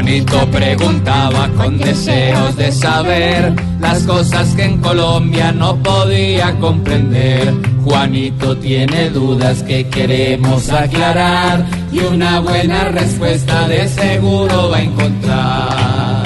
Juanito 0.00 0.50
preguntaba 0.50 1.46
con 1.58 1.76
deseos 1.76 2.56
de 2.56 2.72
saber 2.72 3.54
las 3.80 4.02
cosas 4.04 4.54
que 4.54 4.64
en 4.64 4.78
Colombia 4.78 5.52
no 5.52 5.76
podía 5.76 6.58
comprender. 6.58 7.52
Juanito 7.84 8.56
tiene 8.56 9.10
dudas 9.10 9.62
que 9.62 9.86
queremos 9.90 10.70
aclarar 10.70 11.66
y 11.92 11.98
una 11.98 12.40
buena 12.40 12.84
respuesta 12.84 13.68
de 13.68 13.86
seguro 13.88 14.70
va 14.70 14.78
a 14.78 14.82
encontrar. 14.82 16.24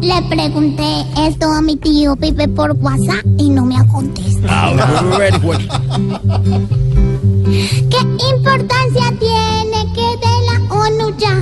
Le 0.00 0.22
pregunté 0.34 1.04
esto 1.28 1.52
a 1.52 1.60
mi 1.60 1.76
tío 1.76 2.16
Pipe 2.16 2.48
por 2.48 2.72
WhatsApp 2.72 3.26
y 3.36 3.50
no 3.50 3.66
me 3.66 3.76
ha 3.76 3.86
contestado. 3.86 4.76
¿Qué 7.90 7.98
ya 11.18 11.34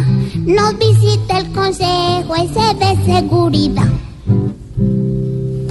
nos 0.44 0.78
visite 0.78 1.36
el 1.36 1.52
Consejo 1.52 2.34
ese 2.34 2.74
de 2.74 3.04
Seguridad? 3.04 4.11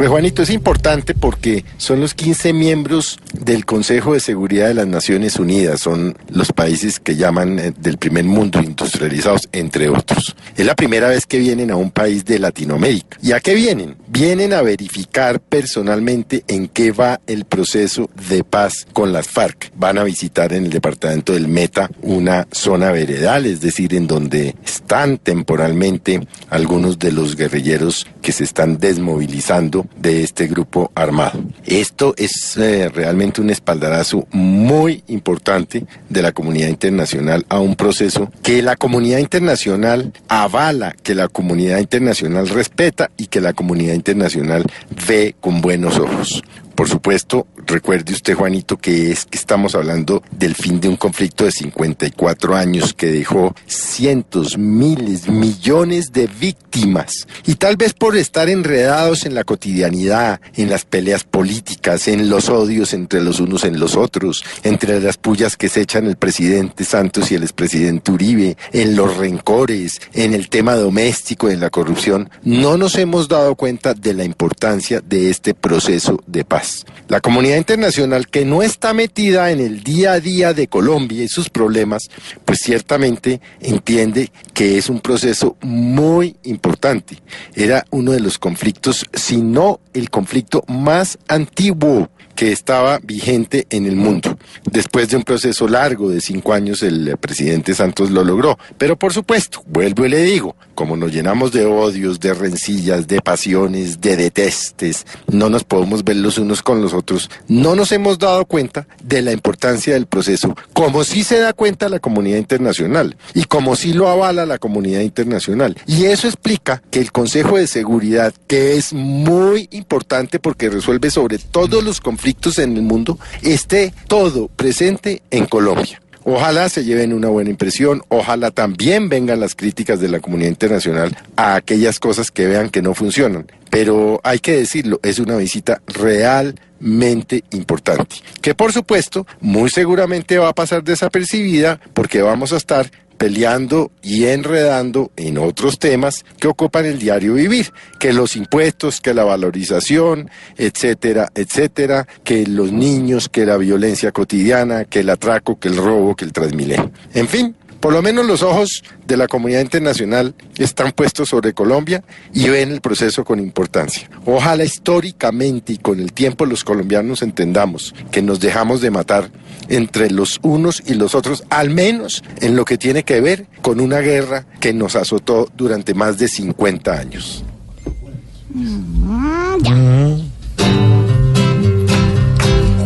Pues 0.01 0.09
Juanito, 0.09 0.41
es 0.41 0.49
importante 0.49 1.13
porque 1.13 1.63
son 1.77 1.99
los 2.01 2.15
15 2.15 2.53
miembros 2.53 3.19
del 3.33 3.67
Consejo 3.67 4.15
de 4.15 4.19
Seguridad 4.19 4.67
de 4.67 4.73
las 4.73 4.87
Naciones 4.87 5.37
Unidas, 5.37 5.79
son 5.79 6.17
los 6.27 6.51
países 6.51 6.99
que 6.99 7.17
llaman 7.17 7.59
eh, 7.59 7.71
del 7.77 7.99
primer 7.99 8.23
mundo 8.23 8.59
industrializados, 8.63 9.47
entre 9.51 9.89
otros. 9.89 10.35
Es 10.57 10.65
la 10.65 10.73
primera 10.73 11.07
vez 11.07 11.27
que 11.27 11.37
vienen 11.37 11.69
a 11.69 11.75
un 11.75 11.91
país 11.91 12.25
de 12.25 12.39
Latinoamérica. 12.39 13.19
¿Y 13.21 13.33
a 13.33 13.41
qué 13.41 13.53
vienen? 13.53 13.95
Vienen 14.07 14.53
a 14.53 14.63
verificar 14.63 15.39
personalmente 15.39 16.45
en 16.47 16.67
qué 16.67 16.91
va 16.91 17.21
el 17.27 17.45
proceso 17.45 18.09
de 18.27 18.43
paz 18.43 18.87
con 18.93 19.13
las 19.13 19.27
FARC. 19.27 19.71
Van 19.75 19.99
a 19.99 20.03
visitar 20.03 20.51
en 20.51 20.63
el 20.63 20.71
departamento 20.71 21.33
del 21.33 21.47
Meta 21.47 21.91
una 22.01 22.47
zona 22.51 22.91
veredal, 22.91 23.45
es 23.45 23.61
decir, 23.61 23.93
en 23.93 24.07
donde 24.07 24.55
están 24.65 25.19
temporalmente 25.19 26.25
algunos 26.49 26.97
de 26.97 27.11
los 27.11 27.35
guerrilleros 27.35 28.07
que 28.23 28.31
se 28.31 28.43
están 28.43 28.79
desmovilizando 28.79 29.85
de 29.95 30.23
este 30.23 30.47
grupo 30.47 30.91
armado. 30.95 31.43
Esto 31.65 32.13
es 32.17 32.57
eh, 32.57 32.89
realmente 32.89 33.41
un 33.41 33.49
espaldarazo 33.49 34.27
muy 34.31 35.03
importante 35.07 35.85
de 36.09 36.21
la 36.21 36.31
comunidad 36.31 36.69
internacional 36.69 37.45
a 37.49 37.59
un 37.59 37.75
proceso 37.75 38.31
que 38.41 38.61
la 38.61 38.75
comunidad 38.75 39.19
internacional 39.19 40.11
avala, 40.27 40.95
que 41.03 41.15
la 41.15 41.27
comunidad 41.27 41.79
internacional 41.79 42.49
respeta 42.49 43.11
y 43.17 43.27
que 43.27 43.41
la 43.41 43.53
comunidad 43.53 43.93
internacional 43.93 44.65
ve 45.07 45.35
con 45.39 45.61
buenos 45.61 45.97
ojos. 45.99 46.43
Por 46.81 46.89
supuesto, 46.89 47.45
recuerde 47.67 48.11
usted, 48.11 48.33
Juanito, 48.33 48.75
que 48.75 49.11
es 49.11 49.25
que 49.25 49.37
estamos 49.37 49.75
hablando 49.75 50.23
del 50.31 50.55
fin 50.55 50.79
de 50.79 50.87
un 50.87 50.95
conflicto 50.95 51.45
de 51.45 51.51
54 51.51 52.55
años 52.55 52.95
que 52.95 53.05
dejó 53.11 53.53
cientos, 53.67 54.57
miles, 54.57 55.27
millones 55.27 56.11
de 56.11 56.25
víctimas. 56.25 57.27
Y 57.45 57.53
tal 57.53 57.77
vez 57.77 57.93
por 57.93 58.17
estar 58.17 58.49
enredados 58.49 59.27
en 59.27 59.35
la 59.35 59.43
cotidianidad, 59.43 60.41
en 60.55 60.71
las 60.71 60.85
peleas 60.85 61.23
políticas, 61.23 62.07
en 62.07 62.31
los 62.31 62.49
odios 62.49 62.95
entre 62.95 63.21
los 63.21 63.39
unos 63.39 63.63
en 63.63 63.79
los 63.79 63.95
otros, 63.95 64.43
entre 64.63 64.99
las 65.01 65.17
pullas 65.17 65.57
que 65.57 65.69
se 65.69 65.81
echan 65.81 66.07
el 66.07 66.15
presidente 66.15 66.83
Santos 66.83 67.31
y 67.31 67.35
el 67.35 67.43
expresidente 67.43 68.11
Uribe, 68.11 68.57
en 68.73 68.95
los 68.95 69.17
rencores, 69.17 70.01
en 70.13 70.33
el 70.33 70.49
tema 70.49 70.73
doméstico, 70.73 71.47
en 71.47 71.59
la 71.59 71.69
corrupción, 71.69 72.31
no 72.41 72.75
nos 72.77 72.95
hemos 72.95 73.27
dado 73.27 73.53
cuenta 73.53 73.93
de 73.93 74.15
la 74.15 74.23
importancia 74.23 74.99
de 74.99 75.29
este 75.29 75.53
proceso 75.53 76.23
de 76.25 76.43
paz. 76.43 76.70
La 77.07 77.19
comunidad 77.19 77.57
internacional 77.57 78.27
que 78.27 78.45
no 78.45 78.61
está 78.61 78.93
metida 78.93 79.51
en 79.51 79.59
el 79.59 79.83
día 79.83 80.13
a 80.13 80.19
día 80.19 80.53
de 80.53 80.67
Colombia 80.67 81.23
y 81.23 81.27
sus 81.27 81.49
problemas, 81.49 82.09
pues 82.45 82.59
ciertamente 82.59 83.41
entiende 83.59 84.31
que 84.53 84.77
es 84.77 84.89
un 84.89 84.99
proceso 84.99 85.57
muy 85.61 86.35
importante. 86.43 87.17
Era 87.55 87.85
uno 87.89 88.11
de 88.11 88.19
los 88.19 88.39
conflictos, 88.39 89.05
si 89.13 89.37
no 89.37 89.79
el 89.93 90.09
conflicto 90.09 90.63
más 90.67 91.17
antiguo 91.27 92.09
que 92.35 92.51
estaba 92.51 92.99
vigente 93.03 93.67
en 93.69 93.85
el 93.85 93.95
mundo. 93.95 94.30
Después 94.69 95.09
de 95.09 95.17
un 95.17 95.23
proceso 95.23 95.67
largo 95.67 96.09
de 96.09 96.21
cinco 96.21 96.53
años, 96.53 96.83
el 96.83 97.17
presidente 97.17 97.73
Santos 97.73 98.11
lo 98.11 98.23
logró. 98.23 98.57
Pero 98.77 98.97
por 98.97 99.13
supuesto, 99.13 99.63
vuelvo 99.67 100.05
y 100.05 100.09
le 100.09 100.23
digo, 100.23 100.55
como 100.75 100.95
nos 100.95 101.11
llenamos 101.11 101.51
de 101.51 101.65
odios, 101.65 102.19
de 102.19 102.33
rencillas, 102.33 103.07
de 103.07 103.21
pasiones, 103.21 104.01
de 104.01 104.17
detestes, 104.17 105.05
no 105.31 105.49
nos 105.49 105.63
podemos 105.63 106.03
ver 106.03 106.17
los 106.17 106.37
unos 106.37 106.61
con 106.61 106.81
los 106.81 106.93
otros, 106.93 107.29
no 107.47 107.75
nos 107.75 107.91
hemos 107.91 108.17
dado 108.19 108.45
cuenta 108.45 108.87
de 109.03 109.21
la 109.21 109.31
importancia 109.31 109.93
del 109.93 110.05
proceso, 110.05 110.55
como 110.73 111.03
sí 111.03 111.23
se 111.23 111.39
da 111.39 111.53
cuenta 111.53 111.89
la 111.89 111.99
comunidad 111.99 112.37
internacional 112.37 113.15
y 113.33 113.43
como 113.45 113.75
sí 113.75 113.93
lo 113.93 114.07
avala 114.07 114.45
la 114.45 114.57
comunidad 114.57 115.01
internacional. 115.01 115.77
Y 115.85 116.05
eso 116.05 116.27
explica 116.27 116.81
que 116.89 116.99
el 116.99 117.11
Consejo 117.11 117.57
de 117.57 117.67
Seguridad, 117.67 118.33
que 118.47 118.77
es 118.77 118.93
muy 118.93 119.67
importante 119.71 120.39
porque 120.39 120.69
resuelve 120.69 121.11
sobre 121.11 121.37
todos 121.37 121.83
los 121.83 121.99
conflictos 122.01 122.59
en 122.59 122.75
el 122.75 122.83
mundo, 122.83 123.19
esté 123.41 123.93
todo 124.07 124.30
presente 124.55 125.21
en 125.31 125.45
Colombia. 125.45 126.01
Ojalá 126.23 126.69
se 126.69 126.83
lleven 126.83 127.13
una 127.13 127.29
buena 127.29 127.49
impresión, 127.49 128.03
ojalá 128.09 128.51
también 128.51 129.09
vengan 129.09 129.39
las 129.39 129.55
críticas 129.55 129.99
de 129.99 130.07
la 130.07 130.19
comunidad 130.19 130.49
internacional 130.49 131.17
a 131.35 131.55
aquellas 131.55 131.99
cosas 131.99 132.29
que 132.29 132.45
vean 132.45 132.69
que 132.69 132.83
no 132.83 132.93
funcionan. 132.93 133.51
Pero 133.71 134.21
hay 134.23 134.39
que 134.39 134.55
decirlo, 134.55 134.99
es 135.01 135.17
una 135.17 135.35
visita 135.37 135.81
realmente 135.87 137.43
importante, 137.51 138.17
que 138.39 138.53
por 138.53 138.71
supuesto 138.71 139.25
muy 139.39 139.71
seguramente 139.71 140.37
va 140.37 140.49
a 140.49 140.53
pasar 140.53 140.83
desapercibida 140.83 141.79
porque 141.93 142.21
vamos 142.21 142.53
a 142.53 142.57
estar 142.57 142.91
peleando 143.21 143.91
y 144.01 144.25
enredando 144.25 145.11
en 145.15 145.37
otros 145.37 145.77
temas 145.77 146.25
que 146.39 146.47
ocupan 146.47 146.85
el 146.85 146.97
diario 146.97 147.35
vivir, 147.35 147.71
que 147.99 148.13
los 148.13 148.35
impuestos, 148.35 148.99
que 148.99 149.13
la 149.13 149.23
valorización, 149.23 150.31
etcétera, 150.57 151.29
etcétera, 151.35 152.07
que 152.23 152.47
los 152.47 152.71
niños, 152.71 153.29
que 153.29 153.45
la 153.45 153.57
violencia 153.57 154.11
cotidiana, 154.11 154.85
que 154.85 155.01
el 155.01 155.09
atraco, 155.11 155.59
que 155.59 155.67
el 155.67 155.77
robo, 155.77 156.15
que 156.15 156.25
el 156.25 156.33
transmilenio. 156.33 156.89
En 157.13 157.27
fin, 157.27 157.55
por 157.81 157.93
lo 157.93 158.01
menos 158.01 158.25
los 158.25 158.43
ojos 158.43 158.83
de 159.07 159.17
la 159.17 159.27
comunidad 159.27 159.61
internacional 159.61 160.35
están 160.57 160.91
puestos 160.91 161.29
sobre 161.29 161.53
Colombia 161.53 162.03
y 162.33 162.47
ven 162.47 162.71
el 162.71 162.79
proceso 162.79 163.25
con 163.25 163.39
importancia. 163.39 164.09
Ojalá 164.25 164.63
históricamente 164.63 165.73
y 165.73 165.77
con 165.77 165.99
el 165.99 166.13
tiempo 166.13 166.45
los 166.45 166.63
colombianos 166.63 167.23
entendamos 167.23 167.93
que 168.11 168.21
nos 168.21 168.39
dejamos 168.39 168.81
de 168.81 168.91
matar 168.91 169.31
entre 169.67 170.11
los 170.11 170.39
unos 170.43 170.83
y 170.85 170.93
los 170.93 171.15
otros, 171.15 171.43
al 171.49 171.71
menos 171.71 172.23
en 172.39 172.55
lo 172.55 172.65
que 172.65 172.77
tiene 172.77 173.03
que 173.03 173.19
ver 173.19 173.47
con 173.61 173.79
una 173.79 173.99
guerra 173.99 174.45
que 174.59 174.73
nos 174.73 174.95
azotó 174.95 175.49
durante 175.57 175.93
más 175.93 176.17
de 176.19 176.27
50 176.27 176.93
años. 176.93 177.43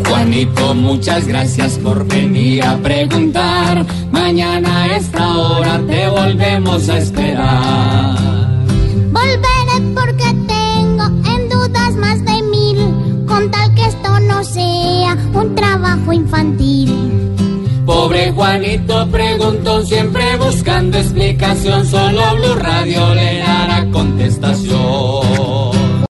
Juanito, 0.08 0.74
muchas 0.76 1.28
gracias 1.28 1.78
por 1.80 2.08
venir 2.08 2.64
a 2.64 2.78
preguntar 2.78 3.86
mañana 4.26 4.86
a 4.86 4.98
esta 4.98 5.38
hora 5.38 5.80
te 5.86 6.08
volvemos 6.08 6.90
a 6.90 6.98
esperar. 6.98 8.18
Volveré 9.18 9.78
porque 9.94 10.30
tengo 10.48 11.06
en 11.34 11.42
dudas 11.48 11.94
más 12.04 12.26
de 12.26 12.42
mil, 12.42 12.80
con 13.28 13.52
tal 13.52 13.76
que 13.76 13.86
esto 13.86 14.20
no 14.22 14.44
sea 14.44 15.16
un 15.32 15.54
trabajo 15.54 16.12
infantil. 16.12 16.90
Pobre 17.86 18.32
Juanito 18.32 19.08
preguntó, 19.12 19.86
siempre 19.86 20.38
buscando 20.38 20.98
explicación, 20.98 21.86
solo 21.86 22.24
Blue 22.38 22.56
Radio 22.56 23.14
le 23.14 23.38
dará 23.38 23.86
contestación. 23.92 25.55